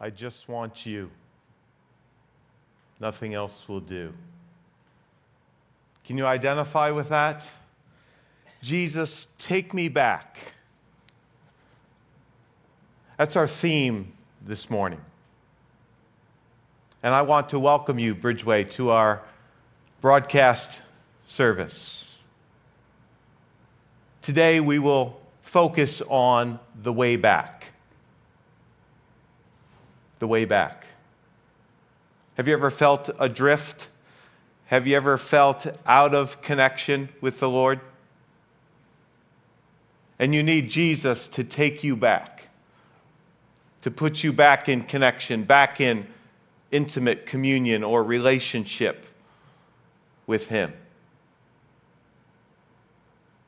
[0.00, 1.10] I just want you.
[2.98, 4.12] Nothing else will do.
[6.04, 7.46] Can you identify with that?
[8.62, 10.54] Jesus, take me back.
[13.18, 14.12] That's our theme
[14.44, 15.00] this morning.
[17.02, 19.22] And I want to welcome you, Bridgeway, to our
[20.00, 20.80] broadcast
[21.26, 22.10] service.
[24.22, 27.59] Today we will focus on the way back.
[30.20, 30.86] The way back.
[32.36, 33.88] Have you ever felt adrift?
[34.66, 37.80] Have you ever felt out of connection with the Lord?
[40.18, 42.48] And you need Jesus to take you back,
[43.82, 46.06] to put you back in connection, back in
[46.70, 49.06] intimate communion or relationship
[50.26, 50.72] with Him.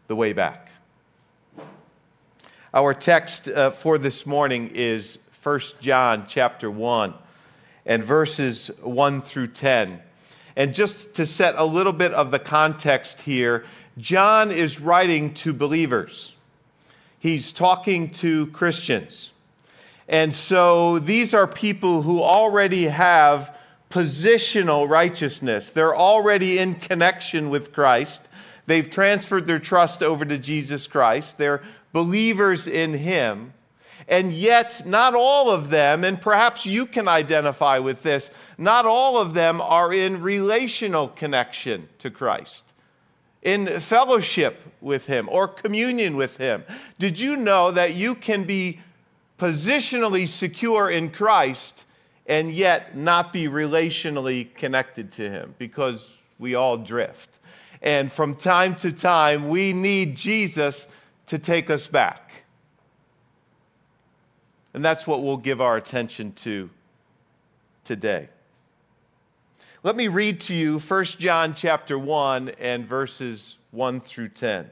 [0.08, 0.70] The way back.
[2.74, 7.14] Our text uh, for this morning is 1 John chapter 1
[7.84, 10.00] and verses 1 through 10.
[10.54, 13.64] And just to set a little bit of the context here,
[13.98, 16.36] John is writing to believers.
[17.18, 19.32] He's talking to Christians.
[20.08, 23.56] And so these are people who already have
[23.90, 25.70] positional righteousness.
[25.70, 28.28] They're already in connection with Christ.
[28.66, 31.36] They've transferred their trust over to Jesus Christ.
[31.36, 33.54] They're believers in Him.
[34.12, 39.16] And yet, not all of them, and perhaps you can identify with this, not all
[39.16, 42.74] of them are in relational connection to Christ,
[43.40, 46.62] in fellowship with Him or communion with Him.
[46.98, 48.80] Did you know that you can be
[49.38, 51.86] positionally secure in Christ
[52.26, 55.54] and yet not be relationally connected to Him?
[55.56, 57.38] Because we all drift.
[57.80, 60.86] And from time to time, we need Jesus
[61.28, 62.41] to take us back.
[64.74, 66.70] And that's what we'll give our attention to
[67.84, 68.28] today.
[69.82, 74.70] Let me read to you 1 John chapter 1 and verses 1 through 10.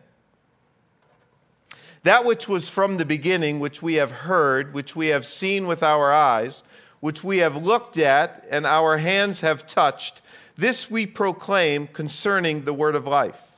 [2.05, 5.83] That which was from the beginning, which we have heard, which we have seen with
[5.83, 6.63] our eyes,
[7.01, 10.23] which we have looked at, and our hands have touched,
[10.57, 13.49] this we proclaim concerning the word of life.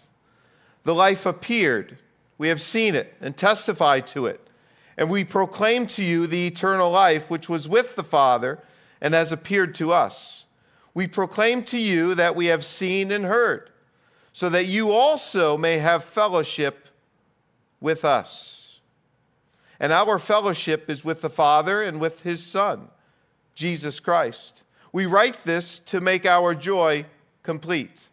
[0.84, 1.98] The life appeared,
[2.38, 4.40] we have seen it, and testified to it
[4.96, 8.58] and we proclaim to you the eternal life which was with the Father
[9.00, 10.44] and has appeared to us.
[10.94, 13.70] We proclaim to you that we have seen and heard,
[14.32, 16.88] so that you also may have fellowship
[17.80, 18.80] with us.
[19.80, 22.88] And our fellowship is with the Father and with his Son,
[23.54, 24.64] Jesus Christ.
[24.92, 27.06] We write this to make our joy
[27.42, 28.08] complete.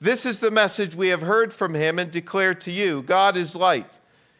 [0.00, 3.56] This is the message we have heard from him and declare to you God is
[3.56, 3.98] light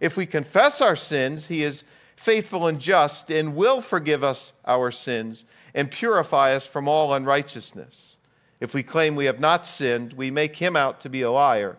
[0.00, 1.84] If we confess our sins, he is
[2.16, 5.44] faithful and just and will forgive us our sins
[5.74, 8.16] and purify us from all unrighteousness.
[8.60, 11.76] If we claim we have not sinned, we make him out to be a liar,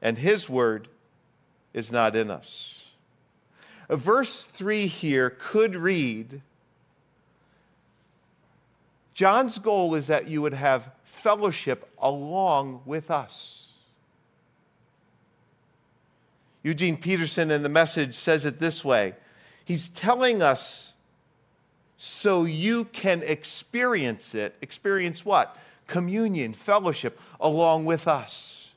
[0.00, 0.88] and his word
[1.74, 2.92] is not in us.
[3.88, 6.40] Verse 3 here could read
[9.12, 13.69] John's goal is that you would have fellowship along with us.
[16.62, 19.14] Eugene Peterson in the message says it this way
[19.64, 20.94] He's telling us
[21.96, 24.56] so you can experience it.
[24.62, 25.56] Experience what?
[25.86, 28.72] Communion, fellowship along with us.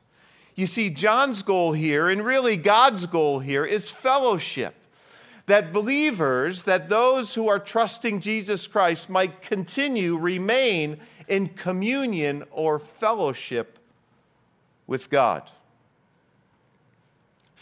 [0.55, 4.75] You see, John's goal here, and really God's goal here, is fellowship.
[5.45, 12.77] That believers, that those who are trusting Jesus Christ might continue, remain in communion or
[12.77, 13.79] fellowship
[14.85, 15.49] with God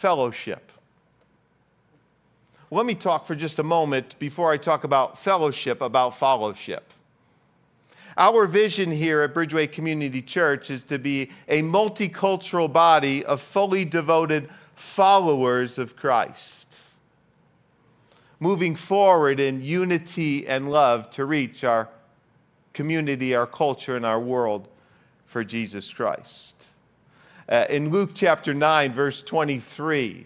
[0.01, 0.71] fellowship.
[2.71, 6.91] Let me talk for just a moment before I talk about fellowship, about fellowship.
[8.17, 13.85] Our vision here at Bridgeway Community Church is to be a multicultural body of fully
[13.85, 16.75] devoted followers of Christ,
[18.39, 21.89] moving forward in unity and love to reach our
[22.73, 24.67] community, our culture, and our world
[25.25, 26.55] for Jesus Christ.
[27.51, 30.25] Uh, in Luke chapter 9, verse 23,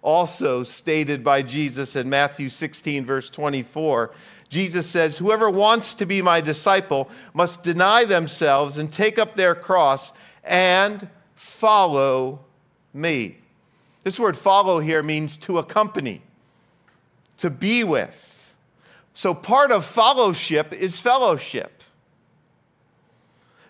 [0.00, 4.12] also stated by Jesus in Matthew 16, verse 24.
[4.48, 9.56] Jesus says, Whoever wants to be my disciple must deny themselves and take up their
[9.56, 10.12] cross
[10.44, 12.44] and follow
[12.94, 13.38] me.
[14.04, 16.22] This word follow here means to accompany,
[17.38, 18.54] to be with.
[19.14, 21.82] So part of fellowship is fellowship.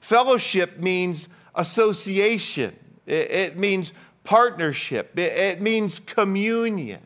[0.02, 3.92] Fellowship means association, it, means
[4.24, 7.00] partnership, it means communion.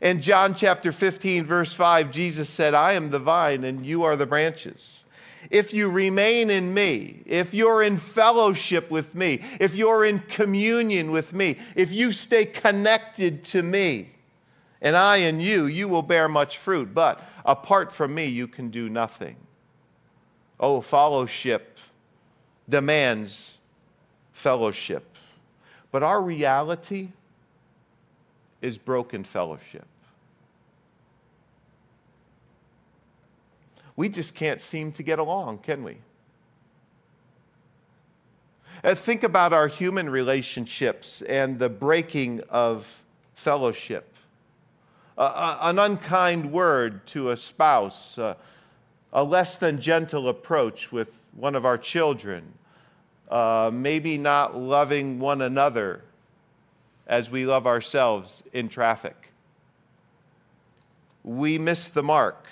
[0.00, 4.16] In John chapter 15, verse 5, Jesus said, I am the vine and you are
[4.16, 5.04] the branches.
[5.50, 11.10] If you remain in me, if you're in fellowship with me, if you're in communion
[11.10, 14.10] with me, if you stay connected to me,
[14.82, 16.94] and I and you, you will bear much fruit.
[16.94, 19.36] But apart from me, you can do nothing.
[20.58, 21.69] Oh, fellowship
[22.70, 23.58] demands
[24.32, 25.04] fellowship.
[25.92, 27.08] But our reality
[28.62, 29.86] is broken fellowship.
[33.96, 35.98] We just can't seem to get along, can we?
[38.82, 43.02] Uh, think about our human relationships and the breaking of
[43.34, 44.14] fellowship.
[45.18, 48.34] Uh, an unkind word to a spouse, uh,
[49.12, 52.54] a less than gentle approach with one of our children,
[53.30, 56.02] uh, maybe not loving one another
[57.06, 59.32] as we love ourselves in traffic.
[61.22, 62.46] We miss the mark,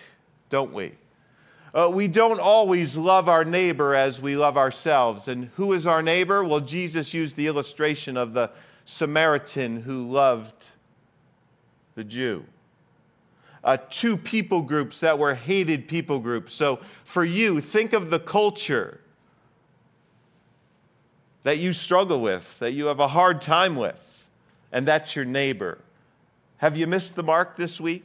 [0.51, 0.93] don't we?
[1.75, 5.29] Uh, we don't always love our neighbor as we love ourselves.
[5.29, 6.43] And who is our neighbor?
[6.45, 8.51] Well, Jesus used the illustration of the
[8.85, 10.69] Samaritan who loved
[11.95, 12.45] the Jew.
[13.63, 16.55] Uh, two people groups that were hated people groups.
[16.55, 19.01] So for you, think of the culture
[21.43, 24.29] that you struggle with, that you have a hard time with,
[24.73, 25.79] and that's your neighbor.
[26.59, 28.05] Have you missed the mark this week?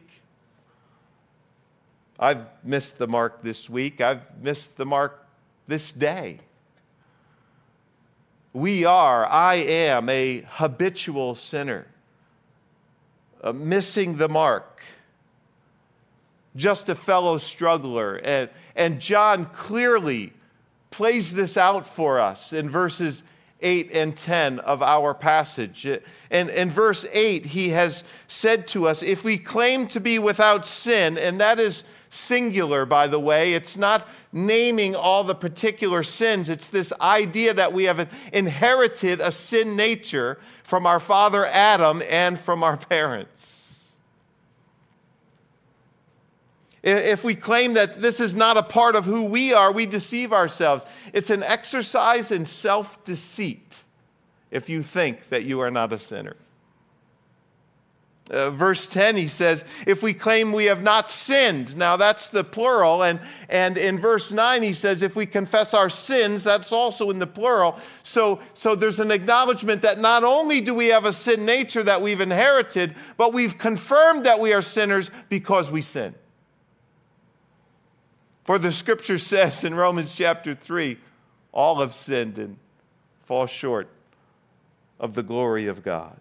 [2.19, 3.99] I've missed the mark this week.
[3.99, 5.25] I've missed the mark
[5.67, 6.39] this day.
[8.53, 11.87] We are, I am a habitual sinner,
[13.51, 14.83] missing the mark,
[16.55, 18.17] just a fellow struggler.
[18.17, 20.33] And, and John clearly
[20.93, 23.23] plays this out for us in verses
[23.61, 25.87] 8 and 10 of our passage.
[26.29, 30.67] And in verse 8, he has said to us, If we claim to be without
[30.67, 33.53] sin, and that is singular, by the way.
[33.53, 36.47] It's not naming all the particular sins.
[36.47, 42.39] It's this idea that we have inherited a sin nature from our father Adam and
[42.39, 43.52] from our parents.
[46.83, 50.33] If we claim that this is not a part of who we are, we deceive
[50.33, 50.85] ourselves.
[51.13, 53.83] It's an exercise in self deceit
[54.51, 56.35] if you think that you are not a sinner.
[58.31, 62.43] Uh, verse 10, he says, if we claim we have not sinned, now that's the
[62.43, 63.03] plural.
[63.03, 63.19] And,
[63.49, 67.27] and in verse 9, he says, if we confess our sins, that's also in the
[67.27, 67.77] plural.
[68.03, 72.01] So, so there's an acknowledgement that not only do we have a sin nature that
[72.01, 76.15] we've inherited, but we've confirmed that we are sinners because we sin.
[78.43, 80.97] For the scripture says in Romans chapter 3,
[81.51, 82.57] all have sinned and
[83.23, 83.87] fall short
[84.99, 86.19] of the glory of God.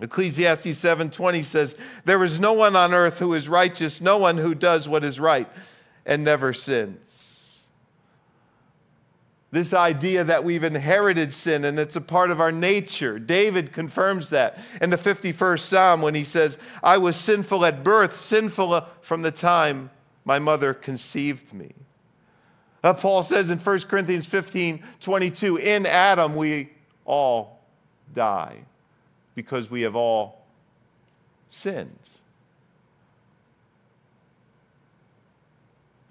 [0.00, 1.74] Ecclesiastes 7:20 says,
[2.04, 5.20] "There is no one on earth who is righteous, no one who does what is
[5.20, 5.48] right
[6.04, 7.62] and never sins."
[9.52, 13.20] This idea that we've inherited sin and it's a part of our nature.
[13.20, 18.16] David confirms that in the 51st Psalm when he says, "I was sinful at birth,
[18.16, 19.90] sinful from the time
[20.24, 21.72] my mother conceived me."
[22.82, 26.70] Uh, Paul says in 1 Corinthians 15 22, in Adam we
[27.06, 27.60] all
[28.12, 28.58] die
[29.34, 30.44] because we have all
[31.48, 31.98] sinned.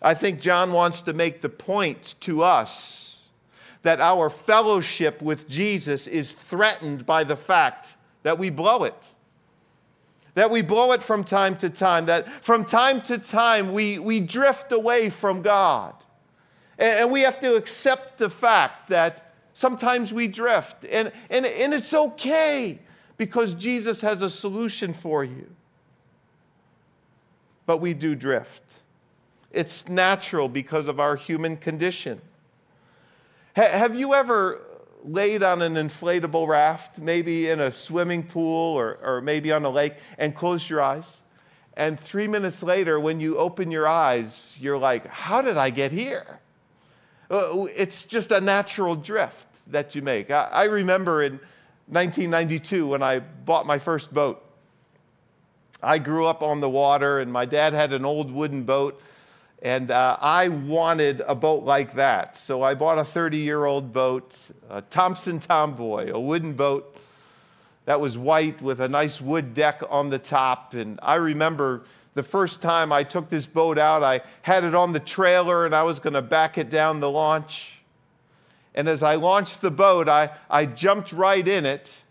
[0.01, 3.21] I think John wants to make the point to us
[3.83, 8.95] that our fellowship with Jesus is threatened by the fact that we blow it.
[10.35, 14.19] That we blow it from time to time, that from time to time we, we
[14.19, 15.93] drift away from God.
[16.79, 20.85] And, and we have to accept the fact that sometimes we drift.
[20.85, 22.79] And, and, and it's okay
[23.17, 25.49] because Jesus has a solution for you.
[27.65, 28.63] But we do drift.
[29.51, 32.19] It's natural because of our human condition.
[33.55, 34.61] Ha- have you ever
[35.03, 39.69] laid on an inflatable raft, maybe in a swimming pool or, or maybe on a
[39.69, 41.21] lake, and closed your eyes?
[41.75, 45.91] And three minutes later, when you open your eyes, you're like, How did I get
[45.91, 46.39] here?
[47.29, 50.29] Uh, it's just a natural drift that you make.
[50.29, 51.33] I, I remember in
[51.87, 54.43] 1992 when I bought my first boat.
[55.81, 59.01] I grew up on the water, and my dad had an old wooden boat,
[59.63, 62.35] and uh, I wanted a boat like that.
[62.35, 66.97] So I bought a 30 year old boat, a Thompson Tomboy, a wooden boat
[67.85, 70.73] that was white with a nice wood deck on the top.
[70.73, 74.91] And I remember the first time I took this boat out, I had it on
[74.91, 77.79] the trailer and I was going to back it down the launch.
[78.75, 82.02] And as I launched the boat, I, I jumped right in it.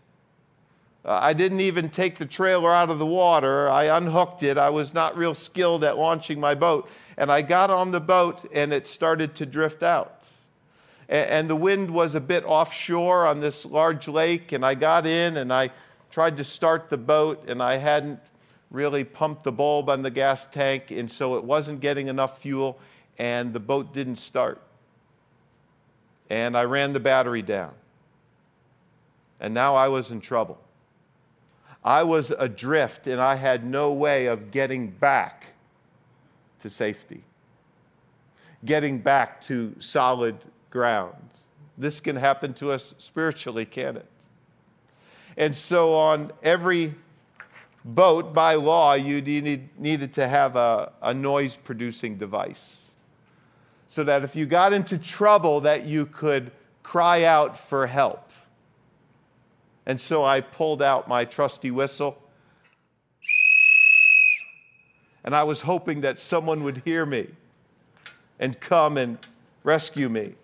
[1.05, 3.69] I didn't even take the trailer out of the water.
[3.69, 4.57] I unhooked it.
[4.57, 6.89] I was not real skilled at launching my boat.
[7.17, 10.23] And I got on the boat and it started to drift out.
[11.09, 14.53] And the wind was a bit offshore on this large lake.
[14.53, 15.71] And I got in and I
[16.09, 18.19] tried to start the boat and I hadn't
[18.71, 20.91] really pumped the bulb on the gas tank.
[20.91, 22.79] And so it wasn't getting enough fuel
[23.19, 24.61] and the boat didn't start
[26.33, 27.73] and I ran the battery down.
[29.39, 30.62] And now I was in trouble.
[31.83, 35.47] I was adrift and I had no way of getting back
[36.61, 37.23] to safety,
[38.63, 40.37] getting back to solid
[40.69, 41.15] ground.
[41.77, 44.05] This can happen to us spiritually, can it?
[45.35, 46.93] And so, on every
[47.83, 52.91] boat, by law, you need, needed to have a, a noise producing device
[53.87, 56.51] so that if you got into trouble that you could
[56.83, 58.29] cry out for help.
[59.85, 62.17] And so I pulled out my trusty whistle.
[65.23, 67.27] And I was hoping that someone would hear me
[68.39, 69.17] and come and
[69.63, 70.35] rescue me.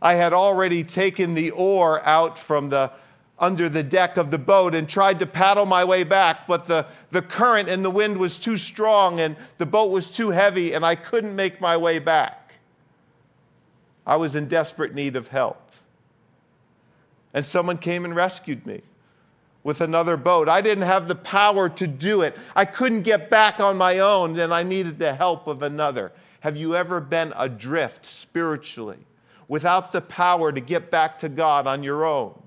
[0.00, 2.92] I had already taken the oar out from the
[3.38, 6.86] under the deck of the boat and tried to paddle my way back, but the,
[7.12, 10.84] the current and the wind was too strong and the boat was too heavy, and
[10.84, 12.54] I couldn't make my way back.
[14.04, 15.67] I was in desperate need of help.
[17.34, 18.82] And someone came and rescued me
[19.62, 20.48] with another boat.
[20.48, 22.36] I didn't have the power to do it.
[22.56, 26.12] I couldn't get back on my own, and I needed the help of another.
[26.40, 28.98] Have you ever been adrift spiritually
[29.48, 32.40] without the power to get back to God on your own?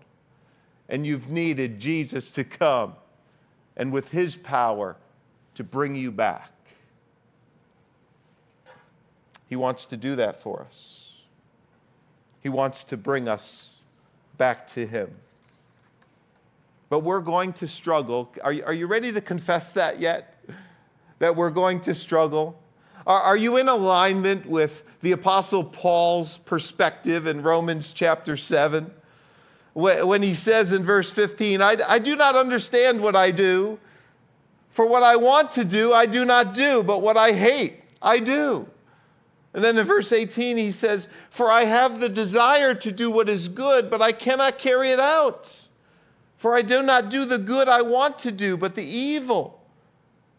[0.90, 2.96] And you've needed Jesus to come
[3.78, 4.98] and with his power
[5.56, 6.52] to bring you back.
[9.48, 11.14] He wants to do that for us.
[12.42, 13.78] He wants to bring us
[14.42, 15.14] back to Him.
[16.90, 18.34] But we're going to struggle.
[18.44, 20.44] Are you, are you ready to confess that yet?
[21.20, 22.60] That we're going to struggle?
[23.06, 28.90] Are, are you in alignment with the Apostle Paul's perspective in Romans chapter 7?
[29.76, 33.78] When he says in verse 15, I, I do not understand what I do,
[34.72, 38.18] for what I want to do, I do not do, but what I hate, I
[38.18, 38.68] do.
[39.54, 43.28] And then in verse 18, he says, For I have the desire to do what
[43.28, 45.68] is good, but I cannot carry it out.
[46.38, 49.62] For I do not do the good I want to do, but the evil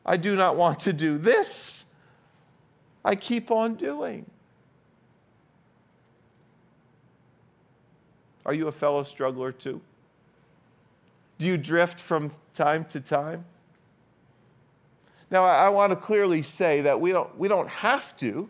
[0.04, 1.18] I do not want to do.
[1.18, 1.84] This
[3.04, 4.26] I keep on doing.
[8.44, 9.80] Are you a fellow struggler too?
[11.38, 13.44] Do you drift from time to time?
[15.30, 18.48] Now, I, I want to clearly say that we don't, we don't have to.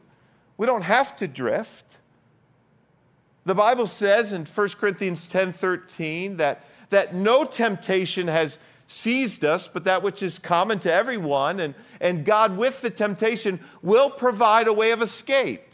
[0.57, 1.99] We don't have to drift.
[3.45, 9.69] The Bible says in 1 Corinthians 10 13 that, that no temptation has seized us,
[9.69, 11.61] but that which is common to everyone.
[11.61, 15.73] And, and God, with the temptation, will provide a way of escape.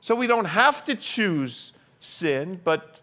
[0.00, 3.00] So we don't have to choose sin, but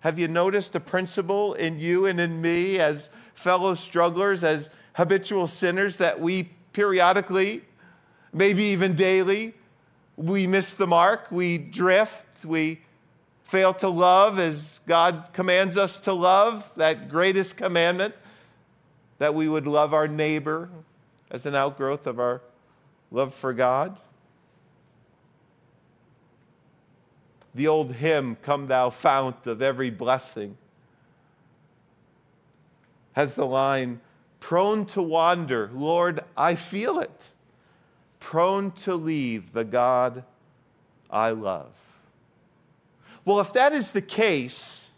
[0.00, 5.46] have you noticed a principle in you and in me as fellow strugglers, as habitual
[5.46, 7.62] sinners, that we periodically,
[8.32, 9.54] maybe even daily,
[10.16, 12.80] we miss the mark, we drift, we
[13.44, 18.14] fail to love as God commands us to love, that greatest commandment,
[19.18, 20.68] that we would love our neighbor
[21.30, 22.40] as an outgrowth of our
[23.10, 24.00] love for God.
[27.54, 30.56] The old hymn, Come Thou Fount of Every Blessing,
[33.12, 34.00] has the line,
[34.40, 37.33] Prone to wander, Lord, I feel it
[38.24, 40.24] prone to leave the God
[41.10, 41.70] I love.
[43.26, 44.88] Well, if that is the case,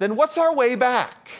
[0.00, 1.30] then what's our way back?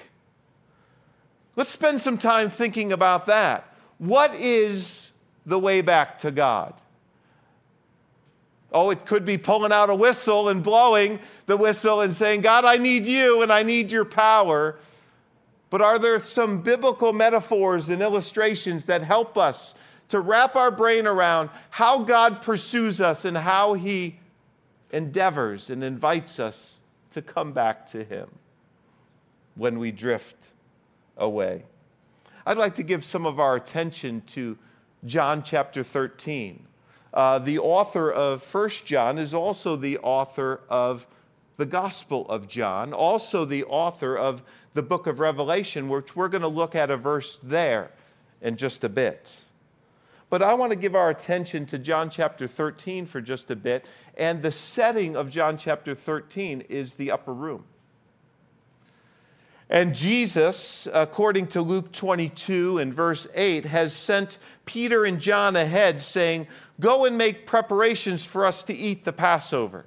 [1.57, 3.75] Let's spend some time thinking about that.
[3.99, 5.11] What is
[5.45, 6.75] the way back to God?
[8.73, 12.65] Oh, it could be pulling out a whistle and blowing the whistle and saying, God,
[12.65, 14.77] I need you and I need your power.
[15.71, 19.75] But are there some biblical metaphors and illustrations that help us
[20.15, 24.21] to wrap our brain around how God pursues us and how he
[24.93, 26.79] endeavors and invites us
[27.11, 28.29] to come back to him.
[29.57, 30.53] when we drift
[31.17, 31.65] away.
[32.47, 34.57] I'd like to give some of our attention to
[35.05, 36.65] John chapter 13.
[37.13, 41.09] Uh, the author of First John is also the author of
[41.57, 44.45] the Gospel of John, also the author of
[44.75, 47.91] the book of Revelation, which we're going to look at a verse there
[48.41, 49.41] in just a bit.
[50.35, 53.85] But I want to give our attention to John chapter 13 for just a bit.
[54.17, 57.63] And the setting of John chapter 13 is the upper room.
[59.71, 66.03] And Jesus, according to Luke 22 and verse 8, has sent Peter and John ahead,
[66.03, 66.49] saying,
[66.81, 69.87] Go and make preparations for us to eat the Passover.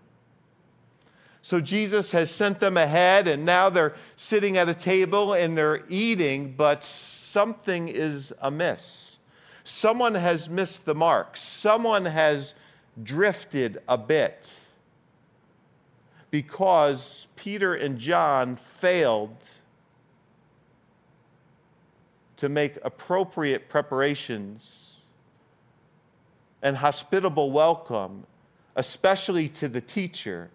[1.42, 5.84] So Jesus has sent them ahead, and now they're sitting at a table and they're
[5.90, 9.07] eating, but something is amiss.
[9.68, 12.56] Someone has missed the mark, someone has
[13.04, 14.54] drifted a bit
[16.32, 19.36] because Peter and John failed
[22.38, 25.02] to make appropriate preparations
[26.62, 28.26] and hospitable welcome,
[28.78, 30.50] especially to the teacher,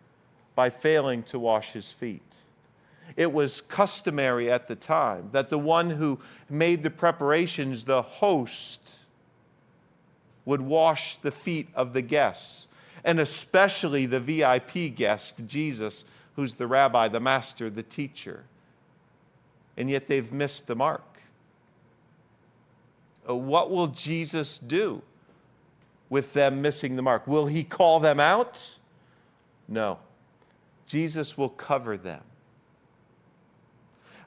[0.54, 2.34] by failing to wash his feet.
[3.18, 9.00] It was customary at the time that the one who made the preparations, the host,
[10.44, 12.68] would wash the feet of the guests,
[13.04, 16.04] and especially the VIP guest, Jesus,
[16.36, 18.44] who's the rabbi, the master, the teacher.
[19.76, 21.02] And yet they've missed the mark.
[23.28, 25.02] Uh, what will Jesus do
[26.10, 27.26] with them missing the mark?
[27.26, 28.76] Will he call them out?
[29.68, 29.98] No.
[30.86, 32.22] Jesus will cover them.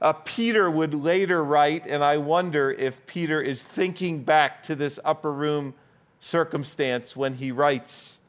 [0.02, 5.00] Uh, Peter would later write, and I wonder if Peter is thinking back to this
[5.06, 5.74] upper room
[6.20, 8.20] circumstance when he writes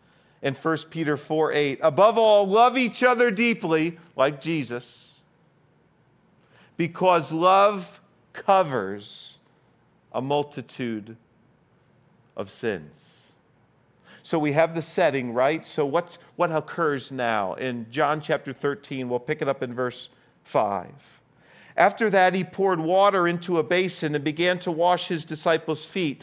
[0.42, 5.10] in 1 Peter 4 8, above all, love each other deeply, like Jesus,
[6.76, 8.00] because love
[8.32, 9.38] covers
[10.12, 11.16] a multitude
[12.36, 13.16] of sins.
[14.22, 15.66] So we have the setting, right?
[15.66, 17.54] So what's, what occurs now?
[17.54, 20.08] In John chapter 13, we'll pick it up in verse
[20.44, 20.90] 5.
[21.76, 26.22] After that, he poured water into a basin and began to wash his disciples' feet,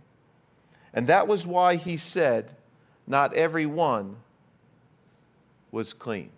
[0.93, 2.51] And that was why he said,
[3.07, 4.17] Not every one
[5.71, 6.29] was clean.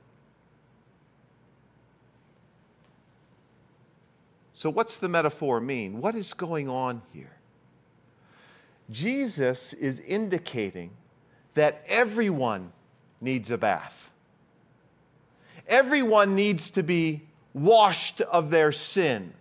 [4.53, 5.99] So, what's the metaphor mean?
[5.99, 7.35] What is going on here?
[8.89, 10.91] Jesus is indicating
[11.53, 12.71] that everyone
[13.19, 14.11] needs a bath.
[15.67, 19.33] Everyone needs to be washed of their sin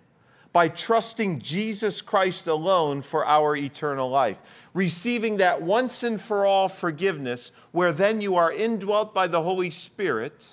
[0.53, 4.39] by trusting Jesus Christ alone for our eternal life
[4.75, 9.71] receiving that once and for all forgiveness, where then you are indwelt by the Holy
[9.71, 10.49] Spirit.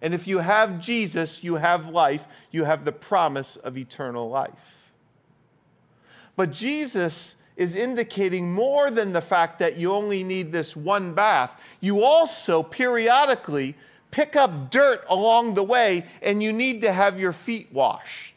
[0.00, 4.90] And if you have Jesus, you have life, you have the promise of eternal life.
[6.36, 11.60] But Jesus is indicating more than the fact that you only need this one bath.
[11.80, 13.76] You also periodically
[14.10, 18.31] pick up dirt along the way and you need to have your feet washed.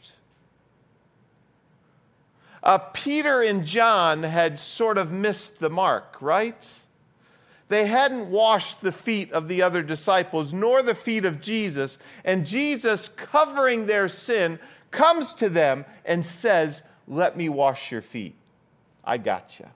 [2.66, 6.80] Uh, Peter and John had sort of missed the mark, right?
[7.68, 11.96] They hadn't washed the feet of the other disciples, nor the feet of Jesus.
[12.24, 14.58] And Jesus, covering their sin,
[14.90, 18.34] comes to them and says, Let me wash your feet.
[19.04, 19.66] I got you.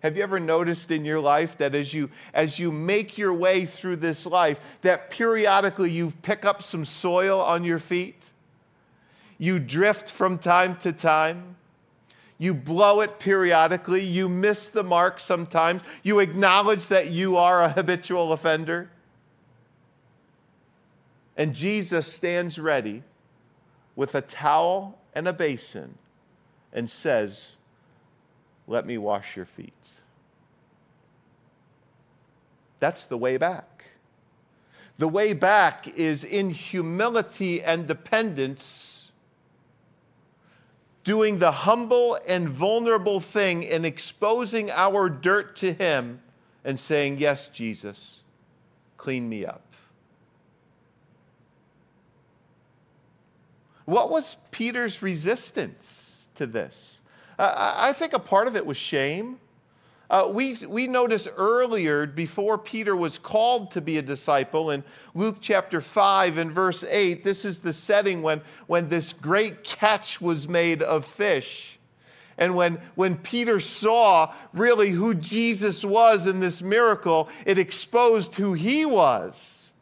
[0.00, 3.64] Have you ever noticed in your life that as you as you make your way
[3.64, 8.30] through this life that periodically you pick up some soil on your feet?
[9.38, 11.55] You drift from time to time.
[12.38, 14.02] You blow it periodically.
[14.02, 15.82] You miss the mark sometimes.
[16.02, 18.90] You acknowledge that you are a habitual offender.
[21.36, 23.02] And Jesus stands ready
[23.94, 25.96] with a towel and a basin
[26.72, 27.52] and says,
[28.66, 29.72] Let me wash your feet.
[32.80, 33.84] That's the way back.
[34.98, 38.95] The way back is in humility and dependence,
[41.06, 46.20] doing the humble and vulnerable thing and exposing our dirt to Him
[46.64, 48.22] and saying, Yes, Jesus,
[48.96, 49.62] clean me up.
[53.84, 57.00] What was Peter's resistance to this?
[57.38, 59.38] I think a part of it was shame.
[60.08, 65.38] Uh, we, we notice earlier, before Peter was called to be a disciple, in Luke
[65.40, 70.48] chapter 5 and verse 8, this is the setting when, when this great catch was
[70.48, 71.78] made of fish.
[72.38, 78.52] And when, when Peter saw really who Jesus was in this miracle, it exposed who
[78.52, 79.72] he was.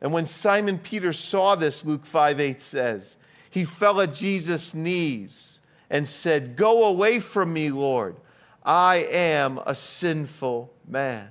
[0.00, 3.16] And when Simon Peter saw this, Luke 5 8 says,
[3.50, 5.53] he fell at Jesus' knees
[5.90, 8.16] and said, Go away from me, Lord.
[8.64, 11.28] I am a sinful man.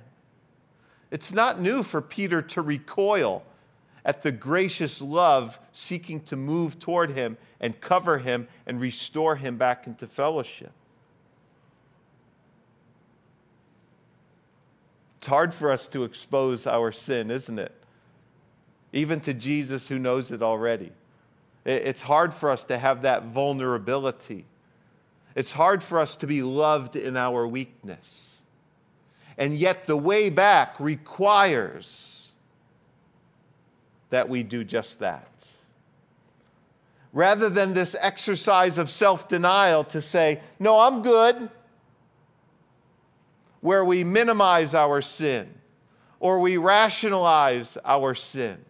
[1.10, 3.44] It's not new for Peter to recoil
[4.04, 9.56] at the gracious love seeking to move toward him and cover him and restore him
[9.56, 10.72] back into fellowship.
[15.18, 17.72] It's hard for us to expose our sin, isn't it?
[18.92, 20.92] Even to Jesus who knows it already.
[21.64, 24.44] It's hard for us to have that vulnerability.
[25.34, 28.30] It's hard for us to be loved in our weakness.
[29.38, 32.28] And yet, the way back requires
[34.10, 35.28] that we do just that.
[37.12, 41.48] Rather than this exercise of self denial to say, No, I'm good,
[43.60, 45.52] where we minimize our sin
[46.20, 48.64] or we rationalize our sin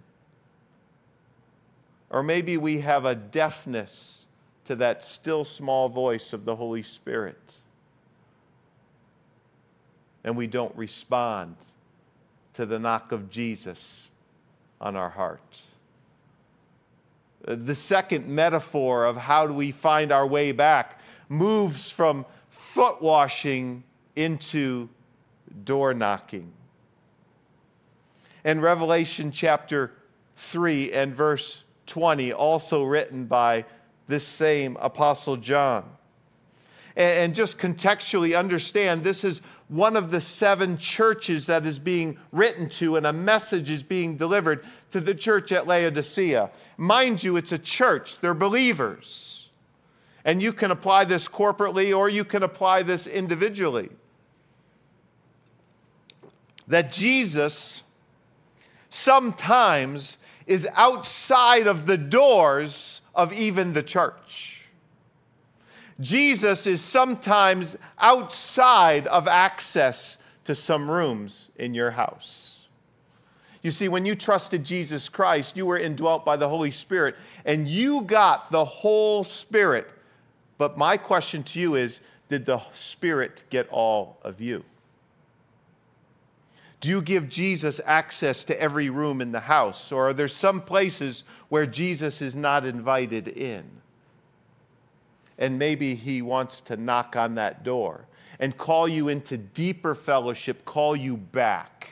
[2.15, 4.27] or maybe we have a deafness
[4.67, 7.61] to that still small voice of the Holy Spirit.
[10.23, 11.57] And we don't respond
[12.53, 14.11] to the knock of Jesus
[14.81, 15.61] on our heart.
[17.49, 23.03] Uh, the second metaphor of how do we find our way back moves from foot
[23.03, 23.83] washing
[24.15, 24.89] into
[25.65, 26.53] door knocking.
[28.45, 29.91] In Revelation chapter
[30.37, 33.65] 3 and verse 20, also written by
[34.09, 35.85] this same Apostle John.
[36.97, 42.69] And, just contextually understand this is one of the seven churches that is being written
[42.69, 46.51] to, and a message is being delivered to the church at Laodicea.
[46.77, 49.51] Mind you, it's a church, they're believers.
[50.25, 53.91] And you can apply this corporately or you can apply this individually.
[56.69, 57.83] That Jesus
[58.89, 64.67] sometimes is outside of the doors of even the church.
[66.01, 72.67] Jesus is sometimes outside of access to some rooms in your house.
[73.63, 77.67] You see, when you trusted Jesus Christ, you were indwelt by the Holy Spirit and
[77.67, 79.89] you got the whole Spirit.
[80.59, 84.65] But my question to you is did the Spirit get all of you?
[86.85, 89.91] Do you give Jesus access to every room in the house?
[89.91, 93.65] Or are there some places where Jesus is not invited in?
[95.39, 98.05] And maybe he wants to knock on that door
[98.39, 101.89] and call you into deeper fellowship, call you back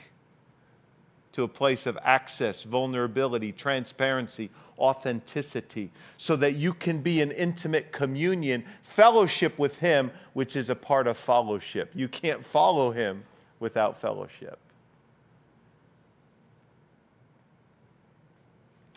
[1.31, 7.91] to a place of access, vulnerability, transparency, authenticity, so that you can be in intimate
[7.91, 11.89] communion, fellowship with Him, which is a part of fellowship.
[11.95, 13.23] You can't follow Him
[13.59, 14.59] without fellowship.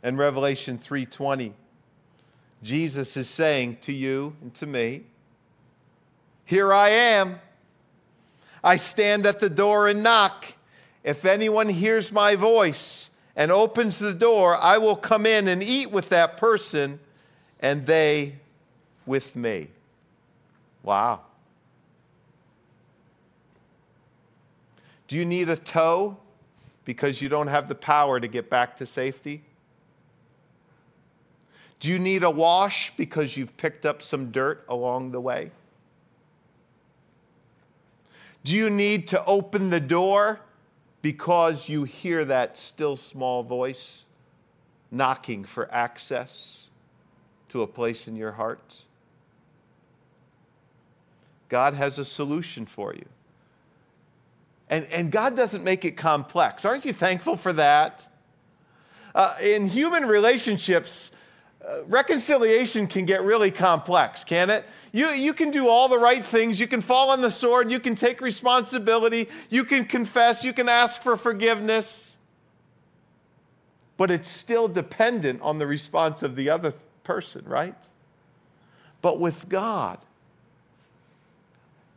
[0.02, 1.54] In Revelation 3:20,
[2.62, 5.04] Jesus is saying to you and to me,
[6.44, 7.40] "Here I am.
[8.62, 10.54] I stand at the door and knock.
[11.02, 15.90] If anyone hears my voice and opens the door, I will come in and eat
[15.90, 17.00] with that person
[17.60, 18.36] and they
[19.06, 19.68] with me."
[20.82, 21.22] Wow.
[25.08, 26.16] Do you need a tow
[26.84, 29.44] because you don't have the power to get back to safety?
[31.80, 35.50] Do you need a wash because you've picked up some dirt along the way?
[38.44, 40.40] Do you need to open the door
[41.02, 44.04] because you hear that still small voice
[44.90, 46.68] knocking for access
[47.48, 48.82] to a place in your heart?
[51.48, 53.06] God has a solution for you.
[54.68, 56.64] And, and God doesn't make it complex.
[56.64, 58.04] Aren't you thankful for that?
[59.14, 61.12] Uh, in human relationships,
[61.86, 64.64] reconciliation can get really complex, can it?
[64.92, 66.58] You, you can do all the right things.
[66.58, 67.70] You can fall on the sword.
[67.70, 69.28] You can take responsibility.
[69.50, 70.44] You can confess.
[70.44, 72.16] You can ask for forgiveness.
[73.96, 76.72] But it's still dependent on the response of the other
[77.04, 77.74] person, right?
[79.02, 79.98] But with God,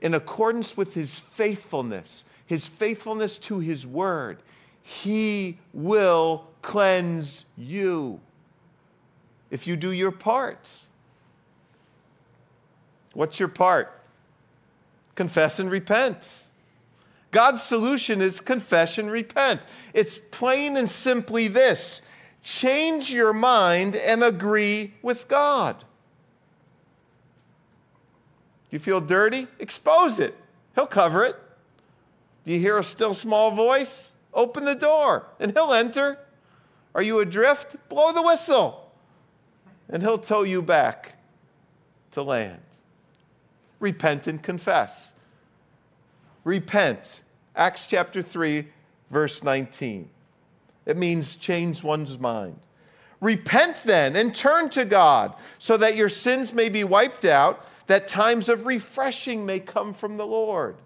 [0.02, 4.40] in accordance with his faithfulness, his faithfulness to his word,
[4.82, 8.20] he will cleanse you
[9.52, 10.72] if you do your part.
[13.14, 13.92] What's your part?
[15.16, 16.30] Confess and repent.
[17.32, 19.62] God's solution is confess and repent.
[19.94, 22.02] It's plain and simply this
[22.42, 25.84] change your mind and agree with God.
[28.70, 29.48] You feel dirty?
[29.60, 30.36] Expose it.
[30.76, 31.36] He'll cover it.
[32.46, 34.14] Do you hear a still small voice?
[34.34, 36.20] Open the door and he'll enter.
[36.96, 37.76] Are you adrift?
[37.90, 38.89] Blow the whistle
[39.90, 41.14] and he'll tow you back
[42.12, 42.62] to land.
[43.80, 45.14] Repent and confess.
[46.44, 47.24] Repent.
[47.56, 48.68] Acts chapter 3,
[49.10, 50.10] verse 19.
[50.86, 52.60] It means change one's mind.
[53.22, 58.08] Repent then and turn to God so that your sins may be wiped out, that
[58.08, 60.78] times of refreshing may come from the Lord.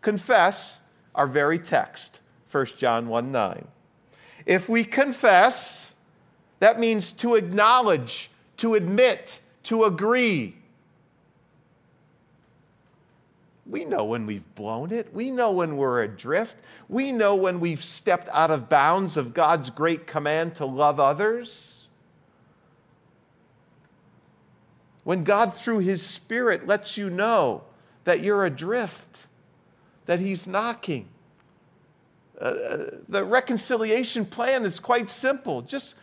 [0.00, 0.80] Confess
[1.14, 2.20] our very text,
[2.52, 3.66] 1 John 1 9.
[4.46, 5.87] If we confess,
[6.60, 10.54] that means to acknowledge, to admit, to agree.
[13.66, 15.12] We know when we've blown it.
[15.12, 16.56] We know when we're adrift.
[16.88, 21.84] We know when we've stepped out of bounds of God's great command to love others.
[25.04, 27.62] When God, through His Spirit, lets you know
[28.04, 29.26] that you're adrift,
[30.06, 31.08] that He's knocking.
[32.40, 35.60] Uh, uh the reconciliation plan is quite simple.
[35.62, 35.94] Just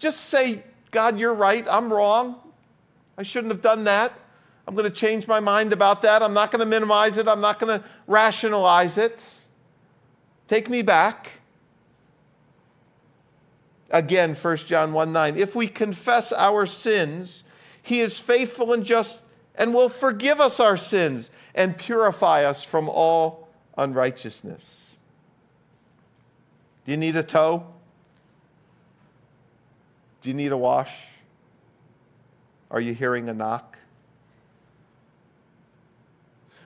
[0.00, 1.64] just say, God, you're right.
[1.70, 2.36] I'm wrong.
[3.16, 4.12] I shouldn't have done that.
[4.66, 6.22] I'm going to change my mind about that.
[6.22, 7.28] I'm not going to minimize it.
[7.28, 9.44] I'm not going to rationalize it.
[10.48, 11.30] Take me back.
[13.90, 15.36] Again, 1 John 1 9.
[15.36, 17.44] If we confess our sins,
[17.82, 19.20] he is faithful and just
[19.56, 24.96] and will forgive us our sins and purify us from all unrighteousness.
[26.84, 27.66] Do you need a tow?
[30.22, 30.92] Do you need a wash?
[32.70, 33.78] Are you hearing a knock?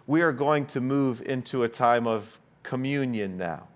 [0.07, 3.69] We are going to move into a time of communion now.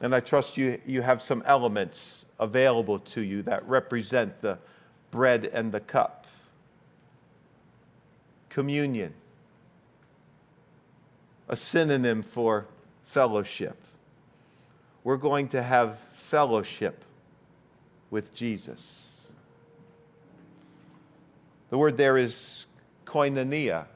[0.00, 4.58] And I trust you, you have some elements available to you that represent the
[5.10, 6.26] bread and the cup.
[8.48, 9.14] Communion,
[11.48, 12.66] a synonym for
[13.06, 13.80] fellowship.
[15.04, 17.03] We're going to have fellowship
[18.14, 19.08] with Jesus.
[21.70, 22.66] The word there is
[23.04, 23.86] koinonia,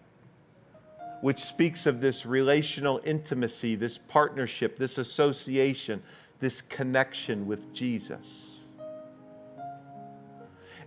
[1.20, 6.02] which speaks of this relational intimacy, this partnership, this association,
[6.40, 8.57] this connection with Jesus.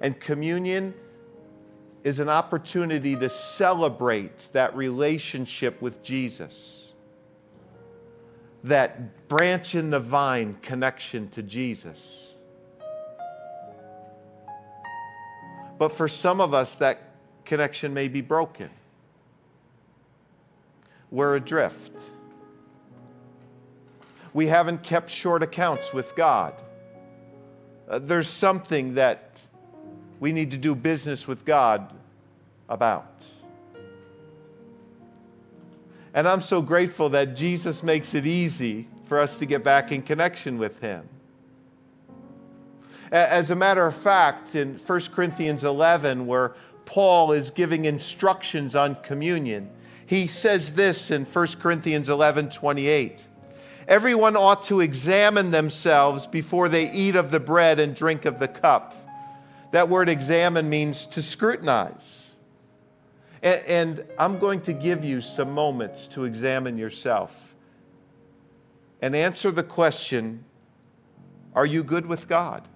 [0.02, 0.94] And communion
[2.04, 6.92] is an opportunity to celebrate that relationship with Jesus,
[8.66, 12.31] that branch in the vine connection to Jesus.
[15.82, 18.70] But for some of us, that connection may be broken.
[21.10, 21.92] We're adrift.
[24.32, 26.54] We haven't kept short accounts with God.
[27.90, 29.42] Uh, there's something that
[30.20, 31.92] we need to do business with God
[32.70, 33.24] about.
[36.14, 40.04] And I'm so grateful that Jesus makes it easy for us to get back in
[40.04, 41.10] connection with Him.
[43.12, 48.96] As a matter of fact, in 1 Corinthians 11, where Paul is giving instructions on
[49.04, 49.70] communion,
[50.06, 53.28] he says this in 1 Corinthians 11 28.
[53.88, 58.48] Everyone ought to examine themselves before they eat of the bread and drink of the
[58.48, 58.96] cup.
[59.72, 62.32] That word examine means to scrutinize.
[63.42, 67.56] And, and, I'm going to give you some moments to examine yourself
[69.02, 70.46] and answer the question
[71.56, 72.68] Are you good with God?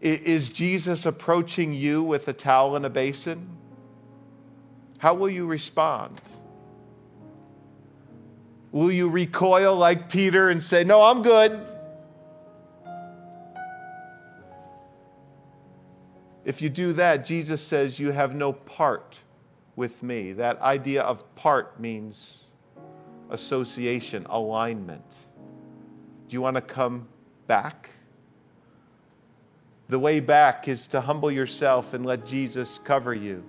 [0.00, 3.48] Is Jesus approaching you with a towel and a basin?
[4.98, 6.20] How will you respond?
[8.72, 11.66] Will you recoil like Peter and say, No, I'm good?
[16.44, 19.18] If you do that, Jesus says you have no part
[19.76, 20.32] with me.
[20.32, 22.44] That idea of part means
[23.28, 25.04] association, alignment.
[26.28, 27.06] Do you want to come
[27.46, 27.90] back?
[29.90, 33.42] The way back is to humble yourself and let Jesus cover you.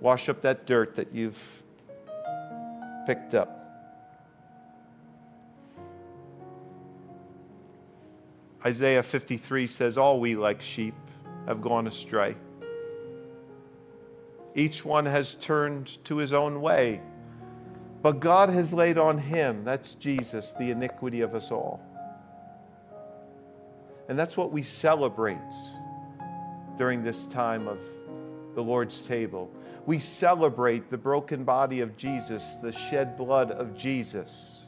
[0.00, 1.40] Wash up that dirt that you've
[3.06, 3.60] picked up.
[8.66, 10.96] Isaiah 53 says, All we like sheep
[11.46, 12.34] have gone astray.
[14.56, 17.00] Each one has turned to his own way.
[18.02, 21.80] But God has laid on him, that's Jesus, the iniquity of us all.
[24.12, 25.38] And that's what we celebrate
[26.76, 27.78] during this time of
[28.54, 29.50] the Lord's table.
[29.86, 34.64] We celebrate the broken body of Jesus, the shed blood of Jesus.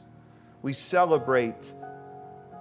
[0.63, 1.75] We celebrate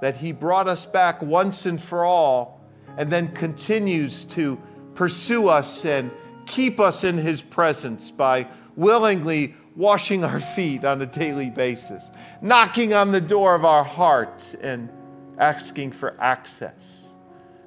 [0.03, 2.61] that He brought us back once and for all
[2.99, 4.61] and then continues to
[4.95, 6.11] pursue us and
[6.45, 12.11] keep us in His presence by willingly washing our feet on a daily basis,
[12.43, 14.91] knocking on the door of our heart and
[15.39, 17.05] asking for access,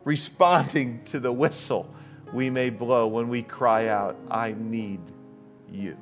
[0.03, 1.93] responding to the whistle
[2.33, 4.99] we may blow when we cry out, I need
[5.71, 5.97] you.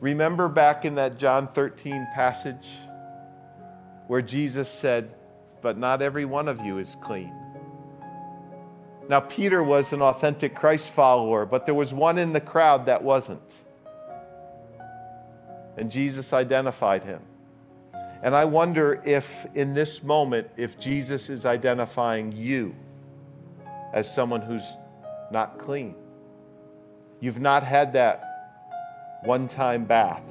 [0.00, 2.68] Remember back in that John 13 passage
[4.06, 5.14] where Jesus said,
[5.60, 7.34] But not every one of you is clean.
[9.08, 13.02] Now, Peter was an authentic Christ follower, but there was one in the crowd that
[13.02, 13.64] wasn't.
[15.78, 17.22] And Jesus identified him.
[18.22, 22.74] And I wonder if in this moment, if Jesus is identifying you
[23.92, 24.76] as someone who's
[25.30, 25.94] not clean.
[27.20, 30.22] You've not had that one time bath.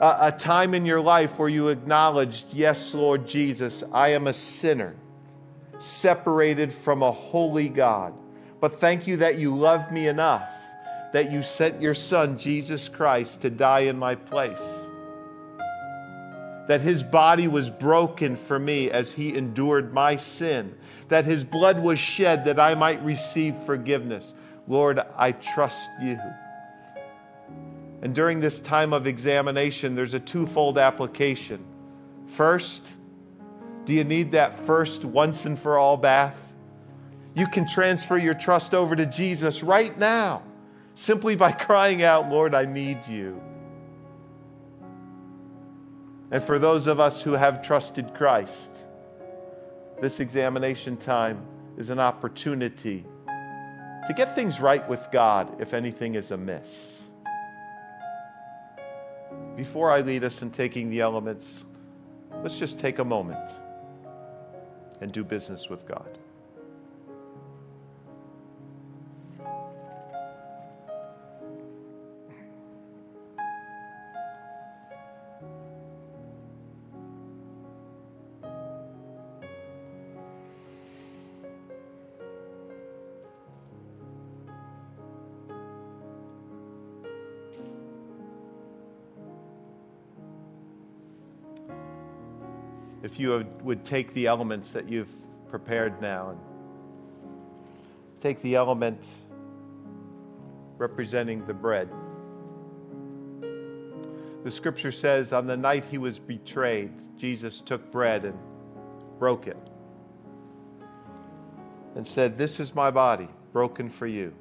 [0.00, 4.32] A, a, time in your life where you acknowledged, Yes, Lord Jesus, I am a
[4.32, 4.96] sinner,
[5.78, 8.12] separated from a holy God.
[8.60, 10.50] But thank you that you love me enough
[11.12, 14.88] that you sent your Son, Jesus Christ, to die in my place.
[16.68, 20.74] That his body was broken for me as he endured my sin.
[21.08, 24.32] That his blood was shed that I might receive forgiveness.
[24.66, 26.18] Lord, I trust you.
[28.00, 31.62] And during this time of examination, there's a twofold application.
[32.26, 32.88] First,
[33.84, 36.36] do you need that first once and for all bath?
[37.34, 40.42] You can transfer your trust over to Jesus right now
[40.94, 43.40] simply by crying out, Lord, I need you.
[46.30, 48.86] And for those of us who have trusted Christ,
[50.00, 53.04] this examination time is an opportunity
[54.06, 57.02] to get things right with God if anything is amiss.
[59.56, 61.64] Before I lead us in taking the elements,
[62.42, 63.50] let's just take a moment
[65.02, 66.18] and do business with God.
[93.02, 95.08] If you would take the elements that you've
[95.48, 96.38] prepared now and
[98.20, 99.08] take the element
[100.78, 101.88] representing the bread.
[104.44, 108.38] The scripture says, on the night he was betrayed, Jesus took bread and
[109.18, 109.56] broke it
[111.94, 114.34] and said, This is my body, broken for you.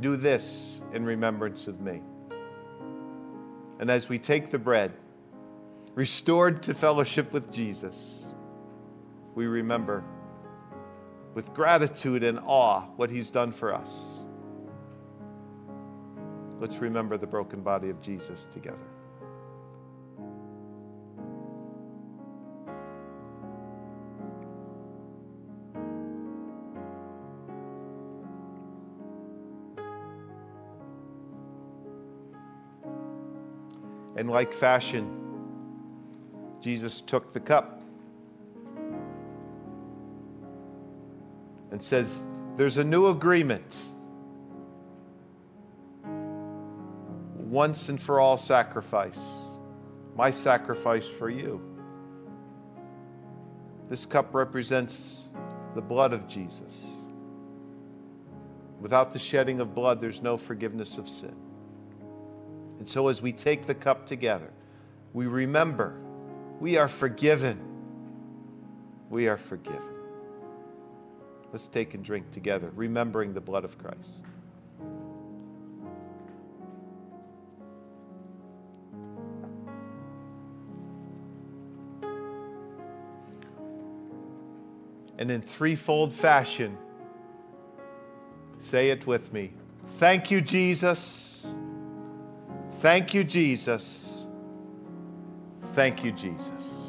[0.00, 2.02] Do this in remembrance of me.
[3.78, 4.92] And as we take the bread,
[5.94, 8.24] restored to fellowship with Jesus,
[9.34, 10.04] we remember
[11.34, 13.92] with gratitude and awe what he's done for us.
[16.60, 18.78] Let's remember the broken body of Jesus together.
[34.16, 35.23] In like fashion,
[36.64, 37.82] Jesus took the cup
[41.70, 42.24] and says,
[42.56, 43.90] There's a new agreement.
[47.36, 49.18] Once and for all sacrifice.
[50.16, 51.60] My sacrifice for you.
[53.90, 55.28] This cup represents
[55.74, 56.72] the blood of Jesus.
[58.80, 61.36] Without the shedding of blood, there's no forgiveness of sin.
[62.78, 64.50] And so, as we take the cup together,
[65.12, 66.00] we remember
[66.60, 67.60] we are forgiven.
[69.10, 69.82] We are forgiven.
[71.52, 74.22] Let's take and drink together, remembering the blood of Christ.
[85.16, 86.76] And in threefold fashion,
[88.58, 89.52] say it with me.
[89.98, 91.46] Thank you, Jesus.
[92.80, 94.13] Thank you, Jesus.
[95.74, 96.83] Thank you, Jesus.